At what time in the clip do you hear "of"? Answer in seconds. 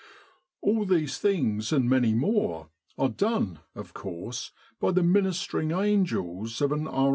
3.75-3.93, 6.59-6.71